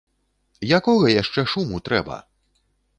[0.79, 2.21] Якога яшчэ шуму трэба?